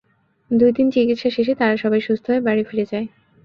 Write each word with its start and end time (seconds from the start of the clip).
দুই 0.51 0.71
দিন 0.71 0.87
চিকিৎসা 0.95 1.29
শেষে 1.35 1.53
তারা 1.59 1.75
সবাই 1.77 2.01
সুস্থ 2.01 2.25
হয়ে 2.29 2.45
বাড়ি 2.47 2.63
ফিরে 2.69 2.85
যায়। 2.91 3.07